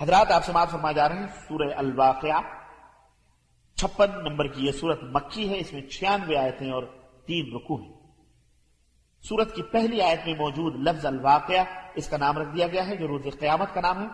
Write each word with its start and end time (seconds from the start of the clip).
حضرات، 0.00 0.30
آپ 0.30 0.44
سماعت 0.44 0.70
فرما 0.70 0.92
جا 0.92 1.08
رہے 1.08 1.18
ہیں، 1.18 1.26
سورہ 1.48 1.74
الواقعہ، 1.76 2.40
چھپن 3.74 4.10
نمبر 4.10 4.46
کی 4.46 4.66
یہ 4.66 4.72
سورت 4.72 5.02
مکی 5.02 5.50
ہے، 5.50 5.58
اس 5.58 5.72
میں 5.72 5.82
چھیانوے 5.82 6.36
آیتیں 6.36 6.70
اور 6.70 6.82
تین 7.26 7.54
رکو 7.54 7.76
ہیں۔ 7.76 7.92
سورت 9.22 9.54
کی 9.54 9.62
پہلی 9.62 10.02
آیت 10.02 10.26
میں 10.26 10.34
موجود 10.38 10.74
لفظ 10.76 11.06
الواقعہ، 11.06 11.64
اس 11.94 12.08
کا 12.08 12.16
نام 12.16 12.38
رکھ 12.38 12.56
دیا 12.56 12.66
گیا 12.66 12.86
ہے، 12.86 12.96
جو 12.96 13.08
روز 13.08 13.22
قیامت 13.40 13.74
کا 13.74 13.80
نام 13.80 14.02
ہے۔ 14.02 14.06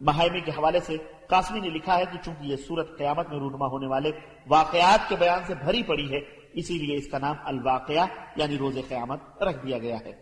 محائمے 0.00 0.40
کے 0.40 0.50
حوالے 0.50 0.80
سے 0.80 0.96
قاسمی 1.28 1.60
نے 1.60 1.68
لکھا 1.68 1.98
ہے 1.98 2.04
کہ 2.12 2.18
چونکہ 2.24 2.44
یہ 2.44 2.56
سورت 2.56 2.98
قیامت 2.98 3.28
میں 3.28 3.38
رونما 3.38 3.66
ہونے 3.66 3.86
والے 3.86 4.10
واقعات 4.46 5.08
کے 5.08 5.16
بیان 5.16 5.40
سے 5.46 5.54
بھری 5.54 5.82
پڑی 5.82 6.12
ہے، 6.12 6.18
اسی 6.52 6.78
لیے 6.78 6.96
اس 6.96 7.08
کا 7.10 7.18
نام 7.18 7.36
الواقعہ 7.44 8.06
یعنی 8.36 8.58
روز 8.58 8.78
قیامت 8.88 9.42
رکھ 9.42 9.66
دیا 9.66 9.78
گیا 9.78 9.96
ہے۔ 10.00 10.12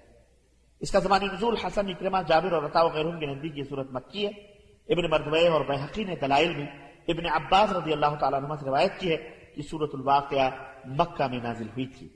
اس 0.80 0.90
کا 0.90 0.98
زمانی 0.98 1.26
نزول 1.32 1.56
حسن 1.56 1.88
اکرمہ، 1.88 2.18
جابر 2.28 2.52
اور 2.52 2.62
رتا 2.62 2.82
وغیرہ 2.82 3.18
کے 3.18 3.26
نزدیک 3.26 3.58
یہ 3.58 3.62
صورت 3.68 3.92
مکی 3.92 4.26
ہے۔ 4.26 4.53
ابن 4.88 5.10
مردوے 5.10 5.48
اور 5.48 5.60
بحقی 5.60 6.04
نے 6.04 6.16
دلائل 6.16 6.56
میں 6.56 6.66
ابن 7.08 7.26
عباس 7.26 7.72
رضی 7.72 7.92
اللہ 7.92 8.14
تعالیٰ 8.20 8.44
عنہ 8.44 8.54
سے 8.60 8.66
روایت 8.66 8.92
کی 8.98 9.10
ہے 9.10 9.16
کہ 9.54 9.62
صورت 9.62 9.90
الواقعہ 9.94 10.50
مکہ 10.84 11.26
میں 11.28 11.38
نازل 11.42 11.66
ہوئی 11.66 11.86
تھی۔ 11.86 12.08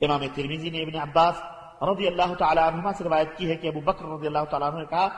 امام 0.00 0.20
ترمیزی 0.34 0.70
نے 0.70 0.78
ابن 0.78 0.96
عباس 0.96 1.42
رضی 1.82 2.06
اللہ 2.06 2.34
تعالیٰ 2.34 2.72
عنہ 2.72 2.88
سے 2.98 3.04
روایت 3.04 3.28
کی 3.36 3.50
ہے 3.50 3.56
کہ 3.56 3.68
ابو 3.68 3.80
بکر 3.80 4.04
رضی 4.04 4.26
اللہ 4.26 4.44
تعالیٰ 4.50 4.70
عنہ 4.70 4.78
نے 4.78 4.84
کہا، 4.84 5.08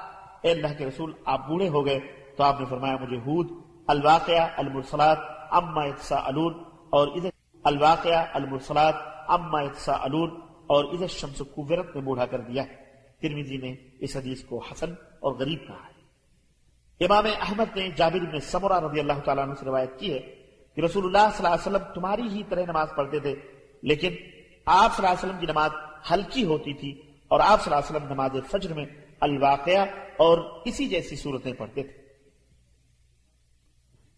اے 0.43 0.51
اللہ 0.51 0.67
کے 0.79 0.87
رسول، 0.87 1.13
آپ 1.25 1.49
بوڑھے 1.49 1.69
ہو 1.69 1.87
گئے 1.87 2.01
تو 2.37 2.45
آپ 2.45 2.61
نے 2.61 2.67
فرمایا، 2.67 2.97
مجھے 3.01 3.17
ہود، 3.17 3.51
الواقعہ، 3.87 4.49
المرسلات 4.57 5.19
اما 5.51 5.83
اتساءلون 5.83 6.55
اور 6.91 7.09
اذا 7.09 7.29
الواقعہ، 7.65 8.25
المرسلات 8.33 8.95
اما 9.29 9.61
اتساءلون 9.61 10.31
اور 10.67 10.85
اذا 10.85 11.03
الشمس 11.03 11.39
کوورت 11.39 11.97
میں 11.97 12.03
بوڑھا 12.03 12.27
کر 12.27 12.41
دیا۔ 12.41 12.65
ترمیزی 13.23 13.57
نے 13.57 13.75
اس 13.99 14.17
حدیث 14.17 14.45
کو 14.45 14.63
حسن 14.73 14.91
اور 15.21 15.33
غریب 15.33 15.59
کہا 15.69 15.87
ہے۔ 15.89 15.94
امام 17.01 17.27
احمد 17.27 17.77
نے 17.77 17.89
جابر 17.97 18.25
بن 18.33 18.41
سمرہ 18.41 18.79
رضی 18.81 19.01
اللہ 19.01 19.19
تعالیٰ 19.25 19.45
عنہ 19.45 19.55
سے 19.61 19.67
روایت 19.67 19.99
کی 19.99 20.13
ہے 20.13 20.19
کہ 20.77 20.81
رسول 20.81 21.05
اللہ 21.05 21.27
صلی 21.37 21.47
اللہ 21.47 21.55
علیہ 21.55 21.67
وسلم 21.67 21.93
تمہاری 21.95 22.29
ہی 22.29 22.43
طرح 22.49 22.65
نماز 22.67 22.89
پڑھتے 22.97 23.19
تھے، 23.19 23.35
لیکن 23.83 24.15
آپ 24.67 24.97
صلی 24.97 25.07
اللہ 25.07 25.15
علیہ 25.15 25.25
وسلم 25.25 25.41
کی 25.41 25.47
نماز 25.47 25.71
ہلکی 26.11 26.45
ہوتی 26.45 26.73
تھی 26.75 26.91
اور 27.31 27.41
آپ 27.41 27.63
صلی 27.63 27.73
اللہ 27.73 27.85
علیہ 27.85 27.97
وسلم 27.97 28.13
نماز 28.13 28.51
فجر 28.51 28.73
میں 28.75 28.85
الواقعہ 29.21 29.85
اور 30.19 30.39
اسی 30.65 30.89
جیسی 30.89 31.17
صورتیں 31.17 31.53
پڑھتے 31.53 31.83
تھے۔ 31.83 32.03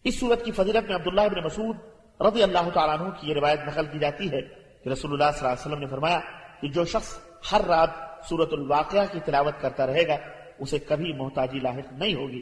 اس 0.05 0.19
صورت 0.19 0.43
کی 0.45 0.51
فضیلت 0.51 0.87
میں 0.87 0.95
عبداللہ 0.95 1.21
ابن 1.21 1.43
مسعود 1.45 1.77
رضی 2.19 2.43
اللہ 2.43 2.69
تعالیٰ 2.73 2.99
عنہ 2.99 3.09
کی 3.11 3.29
یہ 3.29 3.35
روایت 3.35 3.59
نقل 3.67 3.85
کی 3.91 3.99
جاتی 3.99 4.31
ہے 4.31 4.41
کہ 4.83 4.89
رسول 4.89 5.11
اللہ 5.11 5.31
صلی 5.31 5.47
اللہ 5.47 5.53
علیہ 5.53 5.65
وسلم 5.65 5.79
نے 5.79 5.87
فرمایا 5.87 6.19
کہ 6.61 6.67
جو 6.67 6.85
شخص 6.85 7.17
ہر 7.51 7.61
رات 7.67 7.89
صورت 8.29 8.53
الواقعہ 8.53 9.05
کی 9.11 9.19
تلاوت 9.25 9.61
کرتا 9.61 9.87
رہے 9.87 10.07
گا، 10.07 10.17
اسے 10.59 10.79
کبھی 10.79 11.13
محتاجی 11.13 11.59
لاحق 11.59 11.91
نہیں 11.93 12.15
ہوگی۔ 12.15 12.41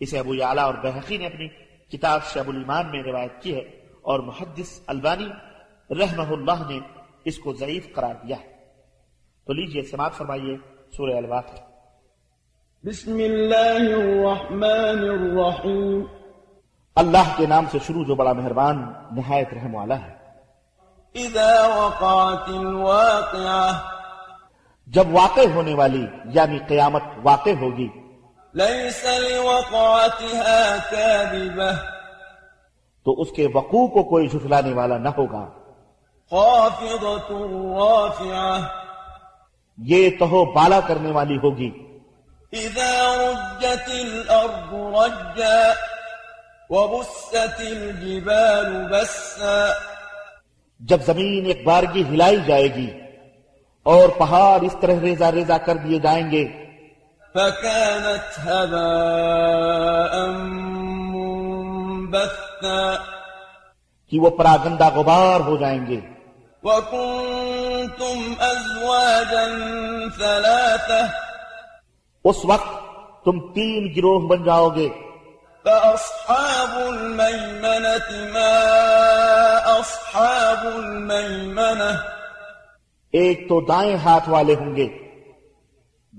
اسے 0.00 0.18
ابو 0.18 0.30
اعلیٰ 0.30 0.64
اور 0.64 0.74
بحقی 0.74 1.16
نے 1.16 1.26
اپنی 1.26 1.48
کتاب 1.88 2.20
شعب 2.24 2.48
الایمان 2.48 2.90
میں 2.90 3.02
روایت 3.02 3.42
کی 3.42 3.54
ہے 3.54 3.60
اور 4.02 4.20
محدث 4.20 4.80
البانی 4.86 5.28
رحمہ 5.90 6.32
اللہ 6.32 6.70
نے 6.70 6.78
اس 7.24 7.38
کو 7.38 7.52
ضعیف 7.52 7.94
قرار 7.94 8.14
دیا 8.14 8.36
ہے۔ 8.36 8.54
تو 9.44 9.52
لیجیے 9.52 9.82
سماعت 9.82 10.12
فرمائیے 10.12 10.56
سورہ 10.96 11.16
الواقع 11.16 11.56
بسم 12.84 13.14
اللہ 13.14 13.74
الرحمن 13.74 14.98
الرحیم۔ 14.98 16.04
اللہ 16.96 17.34
کے 17.36 17.46
نام 17.46 17.64
سے 17.70 17.78
شروع 17.86 18.04
جو 18.04 18.14
بڑا 18.14 18.32
مہربان 18.32 18.92
نہایت 19.12 19.54
رحم 19.54 19.74
والا 19.74 20.00
ہے۔ 20.00 20.14
اذا 21.14 21.66
وقعت 21.66 22.48
الواقعہ۔ 22.48 23.90
جب 24.86 25.04
واقع 25.12 25.40
ہونے 25.54 25.74
والی 25.74 26.06
یعنی 26.24 26.58
قیامت 26.68 27.02
واقع 27.22 27.50
ہوگی 27.60 27.88
ليس 28.54 29.04
لوقعتها 29.04 30.76
كاذبة. 30.90 31.74
تو 33.04 33.20
اس 33.20 33.28
کے 33.36 33.48
وقوع 33.54 33.88
کو 33.88 34.02
کوئی 34.02 34.28
جھٹلانے 34.28 34.72
والا 34.72 34.98
نہ 34.98 35.08
ہوگا۔ 35.08 35.50
خافضة 36.30 37.40
رافعة. 37.78 38.60
یہ 39.78 40.10
تہو 40.18 40.44
بالا 40.44 40.80
کرنے 40.80 41.10
والی 41.10 41.36
ہوگی۔ 41.36 41.70
إذا 42.54 43.14
رجت 43.16 43.88
الأرض 43.88 44.74
رجا 44.74 45.72
وبست 46.70 47.36
الجبال 47.58 48.86
بسا. 48.90 49.68
جب 50.80 50.98
زمین 51.06 51.46
ایک 51.46 51.64
بارگی 51.64 52.02
ہلائی 52.02 52.38
جائے 52.46 52.74
گی 52.74 52.90
اور 53.82 54.08
پہاڑ 54.08 54.60
اس 54.62 54.76
طرح 54.80 54.92
ریزا 55.00 55.32
ریزا 55.32 55.58
کر 55.58 55.76
دیے 55.76 55.98
جائیں 55.98 56.30
گے 56.30 56.63
فكانت 57.34 58.48
هباء 58.48 60.26
منبثا. 61.96 62.92
کہ 64.10 64.20
وہ 64.20 64.30
پراگندہ 64.30 64.88
غبار 64.94 65.40
ہو 65.40 65.56
جائیں 65.56 65.86
گے۔ 65.86 66.00
وكنتم 66.62 68.34
أزواجا 68.40 69.44
ثلاثة. 70.18 71.06
اس 72.24 72.36
وقت 72.44 72.68
تم 73.24 73.52
تین 73.52 73.94
گروہ 73.96 74.28
بن 74.28 74.44
جاؤ 74.44 74.68
گے۔ 74.68 74.88
فأصحاب 75.64 76.78
الميمنة 76.78 78.14
ما 78.32 78.60
أصحاب 79.80 80.66
الميمنة. 80.74 81.94
ایک 83.12 83.48
تو 83.48 83.60
دائیں 83.60 83.96
ہاتھ 83.96 84.28
والے 84.28 84.54
ہوں 84.54 84.76
گے۔ 84.76 85.03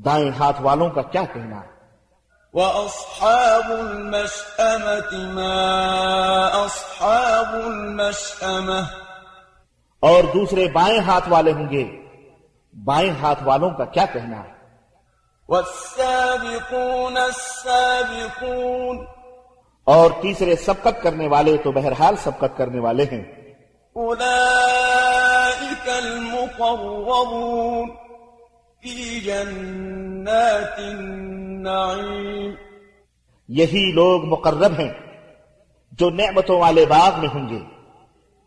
دائیں 0.04 0.32
ہاتھ 0.40 0.62
والوں 0.62 0.90
کا 0.90 1.02
کیا 1.02 1.22
کہنا 1.34 1.62
ہے؟ 1.62 1.68
وأصحاب 2.54 3.72
المشأمة 3.72 5.34
ما 5.34 6.66
أصحاب 6.66 7.66
المشأمة 7.66 8.82
اور 10.00 10.24
دوسرے 10.34 10.68
بائیں 10.68 11.00
ہاتھ 11.00 11.30
والے 11.30 11.54
ہوں 11.54 11.70
گے۔ 11.70 12.08
بائیں 12.84 13.14
ہاتھ 13.22 13.44
والوں 13.44 13.70
کا 13.70 13.86
کیا 13.86 14.06
کہنا 14.14 14.44
ہے؟ 14.44 14.50
والسابقون 15.50 17.18
السابقون 17.18 19.06
اور 19.84 20.12
تیسرے 20.22 20.56
سبقت 20.56 21.04
کرنے 21.04 21.28
والے 21.28 21.58
تو 21.58 21.72
بہرحال 21.72 22.16
سبقت 22.16 22.58
کرنے 22.58 22.80
والے 22.80 23.06
ہیں۔ 23.12 23.24
أولئك 23.96 25.90
المقربون 25.90 28.05
في 28.86 29.20
جنات 29.20 30.80
النعيم 30.80 32.52
یہی 33.48 33.92
لوگ 33.92 34.26
مقرب 34.26 34.72
ہیں 34.80 34.94
جو 35.92 36.10
نعمتوں 36.10 36.60
والے 36.60 36.86
باغ 36.86 37.20
میں 37.20 37.30
ہوں 37.34 37.50
گے۔ 37.50 37.60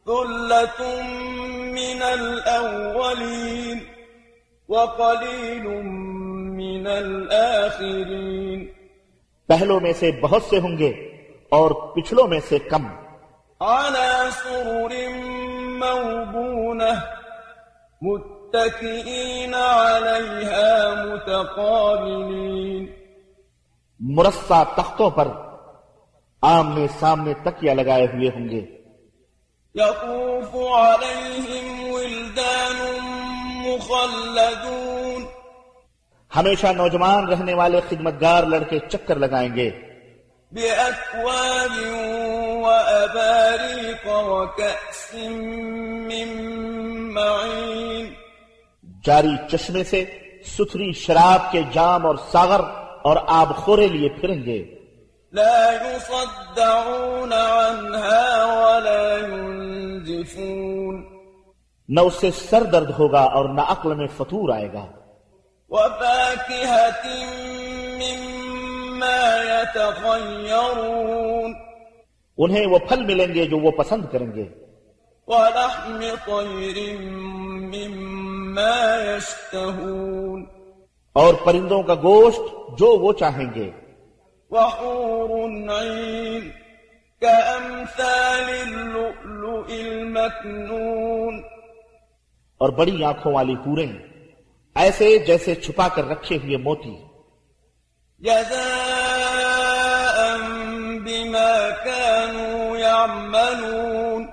ثلة 0.06 0.84
من 1.70 2.02
الأولين 2.02 3.78
وقليل 4.68 5.82
من 6.52 6.86
الآخرين 6.86 8.64
پہلوں 9.46 9.80
میں 9.80 9.92
سے 9.92 10.10
بہت 10.20 10.42
سے 10.42 10.58
ہوں 10.58 10.78
گے 10.78 10.88
اور 11.48 11.70
پچھلوں 11.70 12.28
میں 12.28 12.40
سے 12.48 12.58
کم۔ 12.58 12.86
على 13.60 14.28
سرر 14.30 15.08
موضونة 15.78 16.94
متكئين 18.54 19.54
عليها 19.54 20.94
متقابلين. 21.04 22.86
مرصع 24.00 24.62
تختوں 24.62 25.10
پر 25.10 25.28
آمنے 26.42 26.86
سامنے 27.00 27.34
تکیا 27.34 27.74
لگائے 27.74 28.06
ہوئے 28.06 28.28
ہوں 28.28 28.48
گے۔ 28.48 28.60
يطوف 29.80 30.56
عليهم 30.72 31.92
ولدان 31.92 32.98
مخلدون. 33.66 35.24
ہمیشہ 36.36 36.66
نوجوان 36.66 37.28
رہنے 37.28 37.54
والے 37.54 37.80
خدمتگار 37.88 38.42
لڑکے 38.42 38.78
چکر 38.78 39.16
لگائیں 39.16 39.56
گے۔ 39.56 39.70
بأكواب 40.52 41.78
وأباريق 42.64 44.06
وكأس 44.06 45.14
من 46.08 46.28
معين. 47.12 48.17
جاری 49.08 49.30
چشمے 49.50 49.84
سے 49.84 50.04
ستھری 50.44 50.92
شراب 50.92 51.52
کے 51.52 51.62
جام 51.72 52.06
اور 52.06 52.14
ساغر 52.32 52.60
اور 53.02 53.16
آب 53.26 53.56
خورے 53.56 53.88
لیے 53.88 54.08
پھریں 54.08 54.44
گے۔ 54.44 54.74
لا 55.32 55.72
يصدعون 55.72 57.32
عنها 57.32 58.44
ولا 58.44 59.26
ينزفون۔ 59.26 61.04
نہ 61.88 62.00
اس 62.00 62.14
سے 62.14 62.30
سر 62.30 62.62
درد 62.62 62.90
ہوگا 62.98 63.20
اور 63.20 63.44
نہ 63.44 63.60
عقل 63.60 63.94
میں 63.94 64.06
فطور 64.16 64.54
آئے 64.54 64.72
گا۔ 64.72 64.86
وفاكهة 65.68 67.16
مما 67.96 69.44
يتخيرون 69.44 71.54
انہیں 72.38 72.66
وہ 72.66 72.78
پھل 72.78 73.04
ملیں 73.04 73.34
گے 73.34 73.46
جو 73.46 73.58
وہ 73.58 73.70
پسند 73.70 74.04
کریں 74.12 74.34
گے۔ 74.34 74.44
ولحم 75.26 76.00
طير 76.26 77.00
مما 77.60 78.27
يشتهون. 79.06 80.44
اور 81.12 81.34
پرندوں 81.44 81.82
کا 81.82 81.94
گوشت 81.94 82.40
جو 82.78 82.98
وہ 82.98 83.12
چاہیں 83.12 83.54
گے۔ 83.54 83.70
وحور 84.50 85.30
عين 85.30 86.50
كأمثال 87.20 88.62
اللؤلؤ 88.66 89.62
المكنون 89.68 91.42
اور 92.58 92.68
بڑی 92.68 93.04
آنکھوں 93.04 93.34
والی 93.34 93.54
پوریں 93.64 93.92
ایسے 94.74 95.18
جیسے 95.18 95.54
چھپا 95.54 95.88
کر 95.88 96.08
رکھے 96.08 96.36
ہوئے 96.36 96.56
موتی۔ 96.56 96.96
جزاء 98.18 100.36
بما 100.98 101.84
كانوا 101.84 102.78
يعملون. 102.78 104.26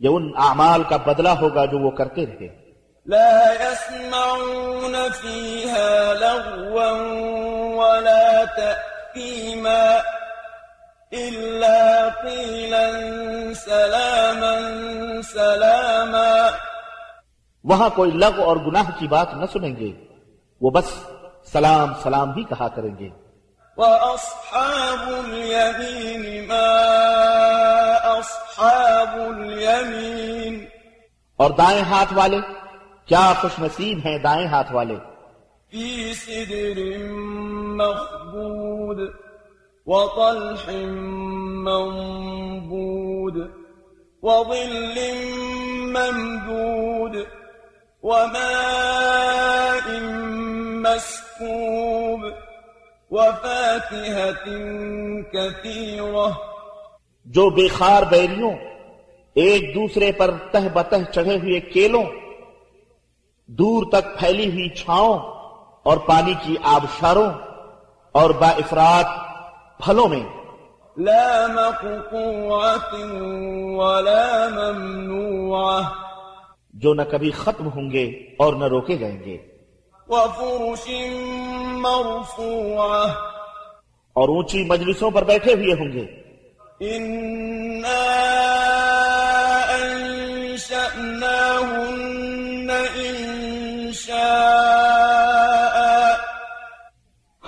یہ 0.00 0.08
ان 0.08 0.32
اعمال 0.36 0.82
کا 0.88 0.96
بدلہ 0.96 1.28
ہوگا 1.28 1.64
جو 1.64 1.78
وہ 1.78 1.90
کرتے 1.90 2.26
رہے۔ 2.26 2.65
لا 3.08 3.52
يسمعون 3.52 4.96
فيها 5.20 6.14
لغوا 6.14 6.90
ولا 7.74 8.44
تأثيما 8.44 10.00
إلا 11.12 12.08
قيلا 12.22 12.86
سلاما 13.54 14.54
سلاما 15.22 16.48
وہاں 17.64 17.90
کوئی 17.94 18.10
لغ 18.10 18.42
اور 18.42 18.56
گناہ 18.56 18.90
کی 18.98 19.08
بات 19.08 19.34
نہ 19.34 19.46
سنیں 19.52 19.76
گے۔ 19.76 19.92
وہ 20.60 20.70
بس 20.70 20.84
سلام 21.52 21.92
سلام 22.02 22.32
بھی 22.32 22.44
کہا 22.44 22.68
کریں 22.68 22.98
گے۔ 22.98 23.08
وأصحاب 23.76 25.08
اليمين 25.08 26.48
ما 26.48 26.68
أصحاب 28.18 29.18
اليمين 29.18 30.64
اور 31.36 31.50
دائیں 31.50 31.82
ہاتھ 31.82 32.12
والے 32.12 32.65
کیا 33.08 33.32
خوش 33.40 33.58
نصیب 33.58 33.98
ہیں 34.04 34.18
دائیں 34.18 34.46
ہاتھ 34.46 34.72
والے۔ 34.72 34.94
في 35.70 36.12
سدر 36.14 36.78
مخبود 37.78 39.00
وطلح 39.86 40.70
منبود 41.66 43.36
وظل 44.22 44.98
ممدود 45.94 47.16
وماء 48.02 49.86
مسكوب 50.82 52.20
وفاكهة 53.10 54.44
كثيرة 55.32 56.28
جو 57.26 57.50
بے 57.50 57.68
خار 57.68 58.02
بیریوں 58.02 58.52
ایک 59.34 59.74
دوسرے 59.74 60.12
پر 60.12 60.30
تہ 60.52 60.68
بتہ 60.72 60.96
چڑھے 61.14 61.36
ہوئے 61.38 61.60
کیلوں 61.60 62.04
دور 63.48 63.82
تک 63.92 64.18
پھیلی 64.18 64.50
ہوئی 64.50 64.68
چھاؤں 64.68 65.18
اور 65.82 65.96
پانی 65.96 66.34
کی 66.42 66.56
آبشاروں 66.62 67.30
اور 68.12 68.30
با 68.30 68.48
افراد 68.48 69.04
پھلوں 69.78 70.08
میں۔ 70.08 70.26
لا 70.96 71.46
مقطوعة 71.48 73.10
ولا 73.76 74.48
ممنوعة۔ 74.48 75.82
جو 76.74 76.94
نہ 76.94 77.02
کبھی 77.10 77.30
ختم 77.30 77.68
ہوں 77.68 77.90
گے 77.90 78.04
اور 78.38 78.52
نہ 78.52 78.64
روکے 78.64 78.96
جائیں 78.96 79.24
گے۔ 79.24 79.38
وفرش 80.08 80.90
مرفوعة۔ 81.70 83.10
اور 84.12 84.28
اونچی 84.28 84.64
مجلسوں 84.64 85.10
پر 85.10 85.24
بیٹھے 85.24 85.54
ہوئے 85.54 85.72
ہوں 85.72 85.92
گے۔ 85.92 86.06
إنا 86.98 88.55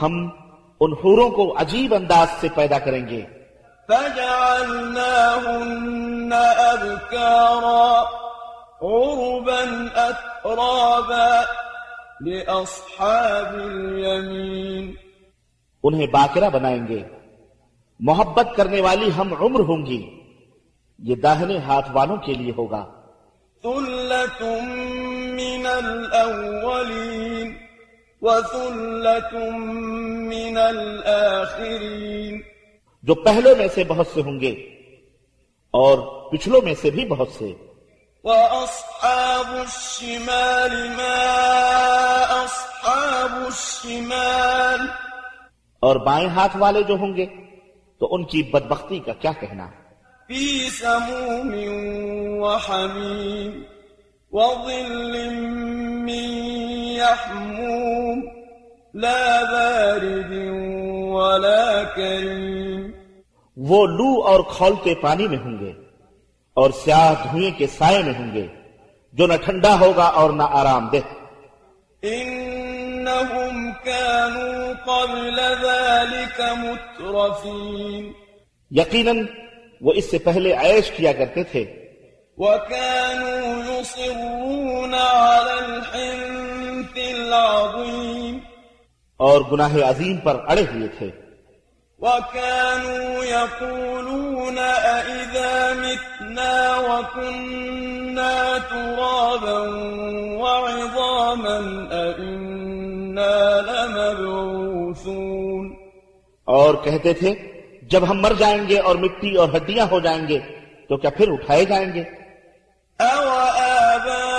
ہم 0.02 0.28
ان 0.80 0.92
حوروں 0.92 1.30
کو 1.30 1.60
عجیب 1.60 1.94
انداز 1.94 2.40
سے 2.40 2.48
پیدا 2.54 2.78
کریں 2.78 3.08
گے۔ 3.08 3.24
فجعلناهن 3.88 6.32
أبكارا 6.32 8.02
عربا 8.80 9.96
أترابا 9.96 11.40
لأصحاب 12.20 13.52
اليمين۔ 13.52 14.92
انہیں 15.82 16.06
باقرہ 16.06 16.50
بنائیں 16.50 16.88
گے۔ 16.88 17.02
محبت 18.00 18.48
کرنے 18.56 18.80
والی 18.80 19.10
ہم 19.18 19.34
عمر 19.40 19.60
ہوں 19.60 19.86
گی۔ 19.86 20.20
یہ 20.98 21.14
داہنے 21.14 21.58
ہاتھ 21.58 21.90
والوں 21.92 22.16
کے 22.16 22.34
لیے 22.34 22.52
ہوگا۔ 22.58 22.84
ثلة 23.62 24.46
من 25.34 25.66
الأولين۔ 25.66 27.67
من 30.22 30.56
الآخرين 30.56 32.42
جو 33.02 33.14
پہلوں 33.14 33.56
میں 33.56 33.68
سے 33.74 33.84
بہت 33.84 34.06
سے 34.14 34.20
ہوں 34.20 34.40
گے 34.40 34.50
اور 35.70 35.98
پچھلوں 36.30 36.60
میں 36.64 36.74
سے 36.74 36.90
بھی 36.90 37.06
بہت 37.06 37.28
سے۔ 37.38 37.52
وأصحاب 38.24 39.54
الشمال 39.54 40.88
ما 40.88 41.16
أصحاب 42.44 43.44
الشمال 43.44 44.86
اور 45.80 45.96
بائیں 45.96 46.28
ہاتھ 46.28 46.56
والے 46.56 46.82
جو 46.82 46.94
ہوں 46.94 47.16
گے 47.16 47.26
تو 47.98 48.14
ان 48.14 48.24
کی 48.24 48.42
بدبختی 48.42 48.98
کا 48.98 49.12
کیا 49.12 49.32
کہنا؟ 49.40 49.66
في 50.28 50.70
سموم 50.70 51.54
وحميم 52.40 53.62
وظل 54.32 55.28
من 55.98 56.67
يحموم. 56.98 58.20
لا 58.94 59.40
بارد 59.52 60.32
ولا 61.12 61.82
كريم. 61.96 62.90
وہ 63.56 63.86
لو 63.86 64.22
اور 64.22 64.40
کھولتے 64.56 64.94
پانی 64.94 65.28
میں 65.28 65.38
ہوں 65.38 65.58
گے 65.60 65.72
اور 66.54 66.70
سیاہ 66.70 67.14
دھوئیں 67.30 67.58
کے 67.58 67.66
سائے 67.66 68.02
میں 68.02 68.14
ہوں 68.18 68.34
گے 68.34 68.46
جو 69.12 69.26
نہ 69.26 69.32
ٹھنڈا 69.44 69.80
ہوگا 69.80 70.04
اور 70.04 70.30
نہ 70.30 70.42
آرام 70.42 70.88
دہ۔ 70.88 70.96
إنهم 72.06 73.70
كانوا 73.84 74.72
قبل 74.84 75.40
ذلك 75.62 76.40
مترفين 76.40 78.12
یقیناً 78.70 79.26
وہ 79.80 79.92
اس 79.92 80.10
سے 80.10 80.18
پہلے 80.18 80.52
عیش 80.52 80.90
کیا 80.90 81.12
کرتے 81.12 81.42
تھے۔ 81.42 81.64
وكانوا 82.38 83.78
يصرون 83.78 84.94
على 84.94 85.64
الحنث۔ 85.64 86.47
العظيم. 87.06 88.38
اور 89.16 89.40
گناہ 89.52 89.74
عظیم 89.74 90.16
پر 90.16 90.36
اڑے 90.48 90.60
ہوئے 90.60 90.88
تھے۔ 90.88 91.10
وكانوا 91.99 93.25
يقولون 93.25 94.58
أئذا 94.82 95.73
متنا 95.76 96.80
وكنا 96.80 98.56
ترابا 98.68 99.58
وعظاما 100.38 101.90
أئنا 101.90 103.61
لمبعوثون۔ 103.61 105.75
اور 106.44 106.75
کہتے 106.75 107.12
تھے 107.12 107.34
جب 107.82 108.11
ہم 108.11 108.20
مر 108.20 108.32
جائیں 108.38 108.68
گے 108.68 108.78
اور 108.78 108.96
مٹی 108.96 109.34
اور 109.34 109.49
ہڈیاں 109.56 109.87
ہو 109.90 110.00
جائیں 110.00 110.28
گے 110.28 110.38
تو 110.88 110.96
کیا 110.96 111.11
پھر 111.11 111.32
اٹھائے 111.32 111.64
جائیں 111.64 111.94
گے؟ 111.94 112.04
أوآباؤنا 113.00 114.38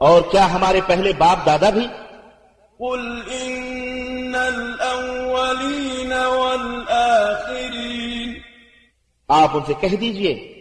اور 0.00 0.22
کیا 0.30 0.54
ہمارے 0.54 0.80
پہلے 0.86 1.12
باپ 1.12 1.46
دادا 1.46 1.70
بھی؟ 1.70 1.86
قل 2.78 3.20
إن 3.42 4.34
الأولين 4.34 6.12
والآخرين 6.12 8.32
آپ 9.28 9.48
ان 9.52 9.60
سے 9.66 9.72
کہہ 9.80 9.88
دیجیے 9.88 10.60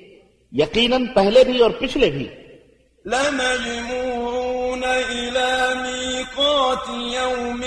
یقیناً 0.51 1.05
پہلے 1.05 1.43
بھی 1.43 1.59
اور 1.59 1.71
پچھلے 1.79 2.09
بھی۔ 2.09 2.27
لمجموعون 3.05 4.83
إلى 5.09 5.81
ميقات 5.81 6.89
يوم 6.89 7.63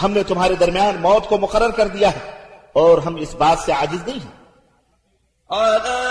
ہم 0.02 0.12
نے 0.12 0.22
تمہارے 0.22 0.54
درمیان 0.54 1.00
موت 1.00 1.28
کو 1.28 1.38
مقرر 1.38 1.70
کر 1.70 1.86
دیا 1.86 2.10
ہے 2.10 2.46
اور 2.72 2.98
ہم 2.98 3.16
اس 3.16 3.34
بات 3.34 3.58
سے 3.58 3.72
عاجز 3.72 4.08
نہیں 4.08 4.24
ہیں۔ 4.24 4.32
على 5.50 6.06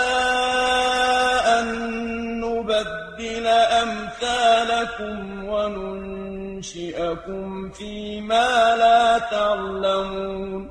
أن 1.46 2.40
نبدل 2.40 3.48
أمثالكم 3.82 5.48
وننشئكم 5.48 7.70
فيما 7.70 8.76
لا 8.76 9.18
تعلمون. 9.30 10.70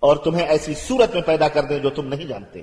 اور 0.00 0.16
تمہیں 0.16 0.46
ایسی 0.46 0.74
صورت 0.74 1.14
میں 1.14 1.22
پیدا 1.22 1.48
کر 1.48 1.62
دیں 1.62 1.78
جو 1.78 1.90
تم 1.90 2.06
نہیں 2.06 2.24
جانتے۔ 2.24 2.62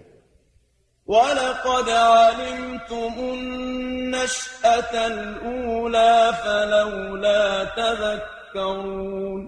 ولقد 1.08 1.90
علمتم 1.90 3.20
النشأة 3.20 5.04
الأولى 5.04 6.30
فلولا 6.44 7.64
تذكرون۔ 7.76 9.48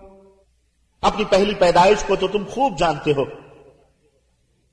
اپنی 1.02 1.26
پہلی 1.26 1.56
پیدائش 1.56 2.04
کو 2.08 2.16
تو 2.16 2.28
تم 2.28 2.44
خوب 2.50 2.78
جانتے 2.78 3.12
ہو۔ 3.12 3.26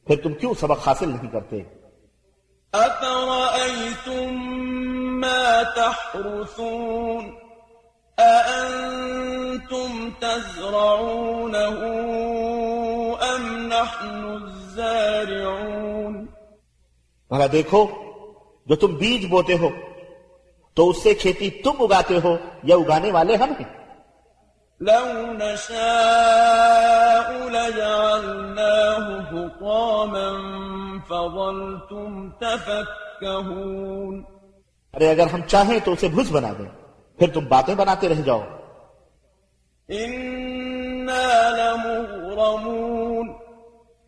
پھر 0.06 0.16
تم 0.23 0.35
کیوں 0.35 0.54
سبق 0.54 0.88
حاصل 0.88 1.08
نہیں 1.08 1.30
کرتے؟ 1.30 1.62
أفرأيتم 2.73 4.35
ما 5.20 5.62
تحرثون؟ 5.76 7.30
أأنتم 8.18 10.08
تزرعونه 10.18 11.87
نحن 13.87 14.38
الزارعون۔ 14.43 16.26
بھلا 17.31 17.45
دیکھو 17.52 17.87
جو 18.66 18.76
تم 18.76 18.95
بیج 18.95 19.26
بوتے 19.26 19.59
ہو 19.59 19.69
تو 20.75 20.90
اس 20.90 21.02
سے 21.02 21.14
کھیتی 21.14 21.50
تم 21.50 21.73
اگاتے 21.78 22.19
ہو 22.25 22.37
یا 22.62 22.76
اگانے 22.76 23.12
والے 23.12 23.37
ہم 23.37 23.50
ہیں؟ 23.50 23.87
لو 24.81 25.33
نشاء 25.33 27.49
لجعلناه 27.49 29.33
حطاما 29.33 30.33
فظلتم 31.09 32.31
تفكهون۔ 32.31 34.23
ارے 34.95 35.11
اگر 35.11 35.26
ہم 35.26 35.40
چاہیں 35.47 35.78
تو 35.85 35.93
اسے 35.93 36.09
بھوج 36.09 36.33
بنا 36.33 36.52
دیں 36.59 36.69
پھر 37.19 37.31
تم 37.31 37.45
باتیں 37.45 37.75
بناتے 37.75 38.09
رہ 38.09 38.14
جاؤ۔ 38.14 38.43
إنا 39.88 41.50
لمغرمون۔ 41.50 43.25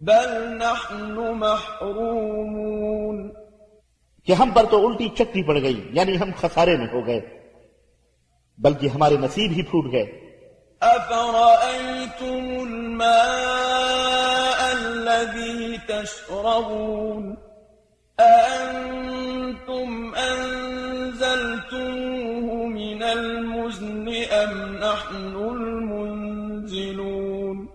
بل 0.01 0.59
نحن 0.59 1.39
محرومون۔ 1.39 3.31
کہ 4.25 4.33
ہم 4.33 4.51
پر 4.51 4.65
تو 4.71 4.87
الٹی 4.87 5.09
چٹی 5.09 5.43
پڑ 5.43 5.63
گئی 5.63 5.89
یعنی 5.93 6.19
ہم 6.19 6.31
خسارے 6.37 6.77
میں 6.77 6.87
ہو 6.93 7.07
گئے۔ 7.07 7.21
بلکہ 8.59 8.89
ہمارے 8.89 9.17
نصیب 9.17 9.51
ہی 9.51 9.63
پھوٹ 9.63 9.93
گئے۔ 9.93 10.37
أفرأيتم 10.81 12.61
الماء 12.61 14.71
الذي 14.71 15.77
تشربون؟ 15.87 17.35
أأنتم 18.19 20.11
أنزلتموه 20.31 22.69
من 22.69 23.03
المزن 23.03 24.09
أم 24.31 24.73
نحن 24.73 25.37
المنزلون؟ 25.37 27.67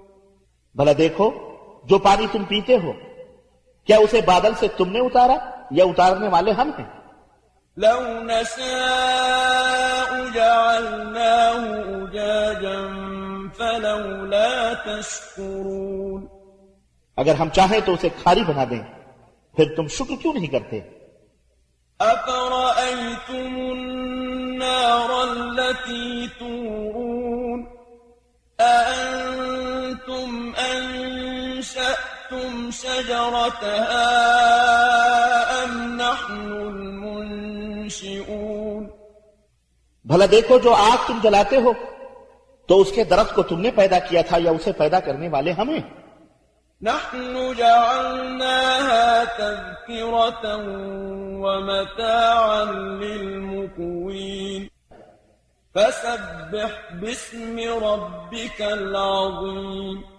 بھلا 0.76 0.92
دیکھو 0.98 1.53
جو 1.86 1.98
پانی 2.00 2.28
تم 2.32 2.44
پیتے 2.44 2.76
ہو 2.84 2.92
کیا 3.88 3.98
اسے 3.98 4.22
بادل 4.26 4.54
سے 4.60 4.68
تم 4.78 4.92
نے 4.92 5.00
اتارا؟ 5.00 5.38
یا 5.72 5.86
اتارنے 5.86 6.28
والے 6.28 6.52
ہم 6.52 6.70
ہیں؟ 6.80 6.86
لو 7.78 8.00
نشاء 8.24 10.10
جعلناه 10.34 11.64
أجاجا 12.04 12.80
فلولا 13.58 14.74
تشكرون 14.86 16.28
اگر 17.18 17.36
ہم 17.36 17.50
چاہیں 17.50 17.80
تو 17.86 17.94
اسے 17.94 18.10
کھاری 18.24 18.44
بنا 18.44 18.64
دیں 18.70 18.84
پھر 19.56 19.66
تم 19.76 19.88
شکر 19.88 20.16
کیوں 20.22 20.34
نہیں 20.34 20.48
کرتے؟ 20.48 20.80
أفرأيتم 22.00 23.56
النار 23.72 25.12
التي 25.22 26.30
تورون؟ 26.40 27.03
شجرتها 32.74 34.10
أم 35.64 35.72
نحن 36.02 36.48
المنشئون؟ 36.68 38.04
بھلا 40.06 40.26
دیکھو 40.32 40.56
جو 40.60 40.72
آگ 40.74 41.00
تم 41.08 41.18
جلاتے 41.24 41.58
ہو 41.66 41.72
تو 42.70 42.74
اس 42.82 42.90
کے 42.96 43.04
درخت 43.04 43.34
کو 43.36 43.42
تم 43.44 43.60
نے 43.62 43.72
پیدا 43.76 44.00
کیا 44.10 44.22
تھا 44.30 44.38
یا 44.44 44.52
اسے 44.52 44.72
پیدا 44.78 45.00
کرنے 45.00 45.28
والے 45.30 45.52
ہمیں؟ 45.52 45.82
نحن 46.82 47.36
جعلناها 47.58 49.08
تذكرة 49.24 50.46
ومتاعا 51.44 52.64
للمقوين 53.02 54.64
فسبح 55.76 56.72
باسم 57.02 57.56
ربك 57.84 58.60
العظيم. 58.62 60.13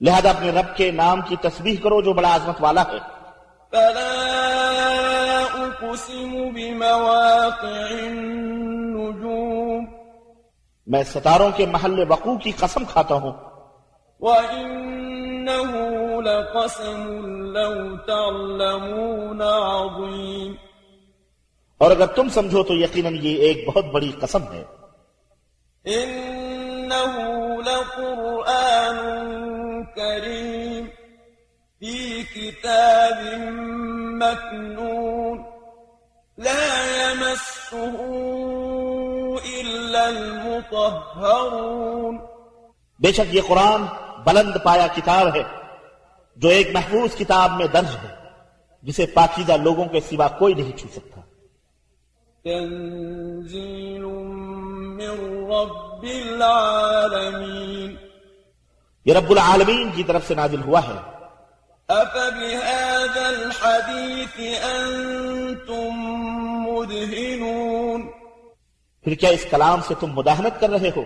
لہذا 0.00 0.30
اپنے 0.30 0.50
رب 0.50 0.76
کے 0.76 0.90
نام 0.90 1.20
کی 1.20 1.36
تسبیح 1.36 1.76
کرو 1.82 2.00
جو 2.00 2.12
بڑا 2.12 2.34
عظمت 2.34 2.56
والا 2.60 2.82
ہے۔ 2.82 2.98
فلا 3.70 4.24
أقسم 5.52 6.30
بمواقع 6.30 7.94
النجوم۔ 8.00 9.84
میں 10.86 11.02
ستاروں 11.02 11.50
کے 11.56 11.66
محل 11.66 12.04
وقوع 12.08 12.38
کی 12.38 12.50
قسم 12.50 12.84
کھاتا 12.84 13.14
ہوں۔ 13.14 13.32
وإنه 14.20 15.78
لقسم 16.20 17.06
لو 17.46 17.96
تعلمون 17.96 19.42
عظيم۔ 19.42 20.52
اور 21.78 21.90
اگر 21.90 22.06
تم 22.06 22.28
سمجھو 22.28 22.62
تو 22.62 22.74
یقیناً 22.74 23.18
یہ 23.22 23.36
ایک 23.36 23.68
بہت 23.68 23.84
بڑی 23.84 24.12
قسم 24.20 24.42
ہے۔ 24.52 24.64
إنه 25.84 27.22
لقرآن 27.66 29.59
كريم 29.96 30.88
في 31.80 32.24
كتاب 32.24 33.18
مكنون 34.22 35.38
لا 36.38 37.02
يمسه 37.02 37.96
إلا 39.60 40.02
المطهرون. 40.08 42.14
بے 43.00 43.10
شک 43.12 43.34
یہ 43.34 43.40
قرآن 43.46 43.82
بلند 44.24 44.56
پایا 44.64 44.86
کتاب 44.94 45.34
ہے 45.34 45.42
جو 46.36 46.48
ایک 46.48 46.68
محفوظ 46.74 47.16
کتاب 47.16 47.50
میں 47.56 47.66
درج 47.66 47.96
ہے 48.02 48.14
جسے 48.82 49.06
پاکیزہ 49.14 49.52
لوگوں 49.52 49.84
کے 49.92 50.00
سوا 50.00 50.28
کوئی 50.38 50.54
نہیں 50.54 50.76
چھو 50.78 50.88
سکتا۔ 50.94 51.20
تنزيل 52.44 54.04
من 54.98 55.16
رب 55.52 56.02
العالمين 56.02 57.96
یہ 59.06 59.14
رب 59.14 59.30
العالمین 59.30 59.90
کی 59.94 60.02
طرف 60.04 60.22
سے 60.28 60.34
نازل 60.34 60.62
ہوا 60.62 60.80
ہے 60.88 60.98
أفبهذا 61.88 63.28
الحديث 63.28 64.36
أنتم 64.64 65.92
مدهنون. 66.66 68.00
پھر 69.06 69.14
کیا 69.14 69.30
إس 69.30 69.44
کلام 69.50 69.80
سے 69.88 69.94
تم 70.00 70.08
مداہنت 70.16 70.60
کر 70.60 70.70
رہے 70.70 70.90
ہو 70.96 71.04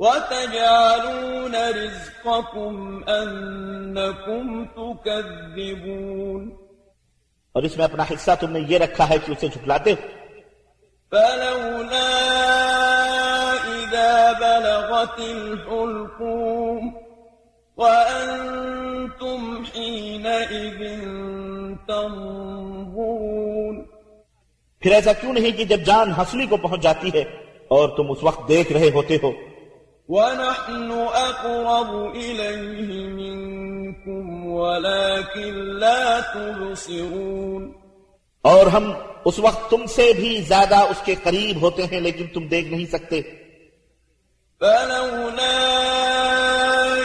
وتجعلون 0.00 1.54
رزقكم 1.54 2.74
أنكم 3.08 4.64
تكذبون. 4.76 6.42
اور 7.54 7.62
اس 7.62 7.76
میں 7.76 7.84
اپنا 7.84 8.04
حصہ 8.10 8.32
تم 8.40 8.50
نے 8.50 8.60
یہ 8.68 8.78
رکھا 8.78 9.04
ہے 9.08 9.16
کہ 9.26 9.32
اسے 9.32 9.48
جھکلاتے 9.48 9.90
ہو 9.92 9.96
فلولا 11.12 12.08
الحلقوم 15.18 16.92
وأنتم 17.76 19.62
حينئذ 19.74 21.00
تنظرون 21.86 23.82
پھر 24.80 24.92
ایسا 24.92 25.12
کیوں 25.12 25.32
نہیں 25.32 25.50
کہ 25.50 25.64
جب 25.64 25.80
جان 25.86 26.12
ہنسلی 26.18 26.46
کو 26.46 26.56
پہنچ 26.56 26.80
جاتی 26.80 27.08
ہے 27.14 27.20
اور 27.68 27.88
تم 27.88 28.10
اس 28.10 28.18
وقت 28.22 28.48
دیکھ 28.48 28.72
رہے 28.72 28.90
ہوتے 28.94 29.16
ہو؟ 29.22 29.32
ونحن 30.08 30.92
أقرب 30.92 32.14
إليه 32.14 33.08
منكم 33.08 34.46
ولكن 34.46 35.54
لا 35.78 36.20
تبصرون 36.34 37.72
اور 38.42 38.66
ہم 38.66 38.92
اس 39.24 39.38
وقت 39.38 39.70
تم 39.70 39.86
سے 39.86 40.12
بھی 40.12 40.40
زیادہ 40.40 40.76
اس 40.76 41.02
کے 41.04 41.14
قریب 41.22 41.60
ہوتے 41.60 41.82
ہیں 41.86 42.00
لیکن 42.00 42.26
تم 42.26 42.46
دیکھ 42.46 42.68
نہیں 42.68 42.86
سکتے۔ 42.86 43.20
فلولا 44.64 45.60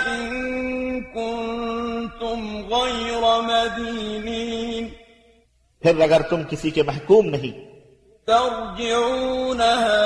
إن 0.08 0.24
كنتم 1.14 2.40
غير 2.74 3.24
مدينين 3.42 4.86
پھر 5.82 6.02
اگر 6.02 6.22
تم 6.22 6.44
کسی 6.50 6.70
کے 6.72 6.84
محکوم 6.84 7.26
نہیں۔ 7.26 7.54
ترجعونها 8.28 10.02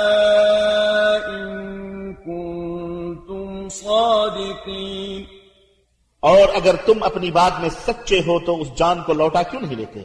إن 1.26 1.44
كنتم 2.14 3.68
صادقين 3.68 5.24
اور 6.22 6.48
اگر 6.54 6.74
تم 6.86 7.02
اپنی 7.02 7.30
بات 7.30 7.60
میں 7.60 7.68
سچے 7.86 8.20
ہو 8.26 8.38
تو 8.46 8.60
اس 8.60 8.68
جان 8.78 9.02
کو 9.02 9.12
لوٹا 9.12 9.42
کیوں 9.42 9.60
نہیں 9.60 9.76
لیتے؟ 9.76 10.00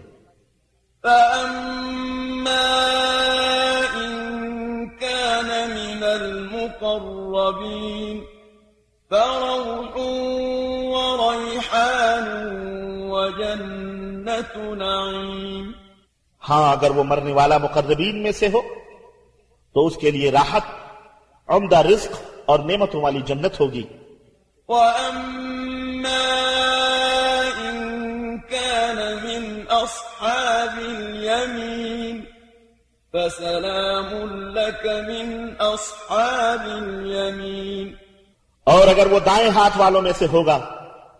فأما 1.03 2.67
إن 3.95 4.11
كان 4.99 5.49
من 5.69 6.03
المقربين 6.03 7.18
فروح 9.11 9.93
وريحان 10.95 12.25
وجنة 13.11 14.73
نعيم 14.73 15.71
ہاں 16.49 16.71
اگر 16.71 16.91
وہ 16.91 17.03
مرنے 17.03 17.33
والا 17.33 17.57
مقربین 17.57 18.23
میں 18.23 18.31
سے 18.31 18.47
ہو 18.47 18.61
تو 19.73 19.87
اس 19.87 19.95
کے 19.95 20.11
لیے 20.11 20.31
راحت 20.31 20.61
عمدہ 21.47 21.77
رزق 21.77 22.13
اور 22.45 22.59
نعمتوں 22.59 23.01
والی 23.01 23.21
جنت 23.21 23.59
ہوگی۔ 23.59 23.83
وأما 24.69 26.25
إن 27.59 27.77
كان 28.37 28.97
من 29.23 29.61
أصحاب 29.69 30.79
اليمين 30.79 32.08
فسلام 33.13 34.49
لك 34.49 34.85
من 34.85 35.53
أصحاب 35.59 36.83
اليمين. 36.83 37.93
اور 38.63 38.87
اگر 38.87 39.11
وہ 39.11 39.19
دائیں 39.19 39.49
ہاتھ 39.49 39.77
والوں 39.77 40.01
میں 40.01 40.11
سے 40.17 40.25
ہوگا 40.31 40.59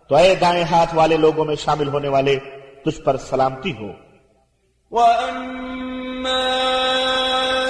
تو 0.08 0.16
اے 0.16 0.34
دائیں 0.34 0.64
ہاتھ 0.64 0.94
والے 0.94 1.16
لوگوں 1.16 1.44
میں 1.44 1.56
شامل 1.56 1.88
ہونے 1.88 2.08
والے 2.08 2.38
تجھ 2.84 3.00
پر 3.00 3.16
سلامتی 3.16 3.70
ہو۔ 3.70 3.92
وأما 4.90 6.56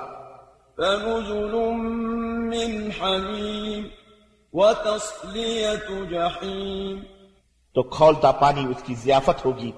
فنزل 0.76 1.54
من 2.52 2.90
حميم 3.00 3.84
وتصلية 4.52 6.04
جحيم 6.10 7.00
تو 7.74 7.82
کھولتا 7.82 8.32
پانی 8.32 8.64
اس 8.64 8.82
کی 8.82 8.94
ضیافت 8.94 9.44
ہوگی 9.44 9.70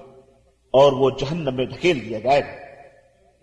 اور 0.71 0.91
وہ 0.91 1.09
جہنم 1.09 1.55
میں 1.55 1.65
ڈھکیل 1.65 2.09
دیا 2.09 2.19
جائے 2.19 2.41
گا۔ 2.41 2.65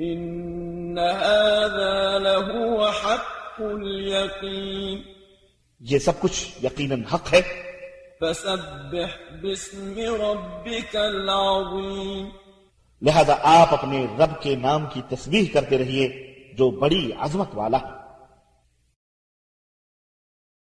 إن 0.02 0.98
هذا 0.98 2.18
لهو 2.18 2.84
حق 2.84 3.60
اليقين 3.60 4.98
یہ 5.80 5.98
سب 5.98 6.20
کچھ 6.20 6.64
یقیناً 6.64 7.02
حق 7.04 7.34
ہے۔ 7.34 7.40
فسبح 8.20 9.34
باسم 9.42 9.94
ربك 9.98 10.96
العظيم 10.96 12.28
لہذا 13.02 13.34
آپ 13.42 13.72
اپنے 13.72 14.06
رب 14.18 14.42
کے 14.42 14.56
نام 14.56 14.86
کی 14.92 15.00
تسبیح 15.08 15.44
کرتے 15.54 15.78
رہیے 15.78 16.34
جو 16.58 16.70
بڑی 16.70 17.10
عظمت 17.18 17.48
والا 17.54 17.78
ہے۔ 17.78 18.01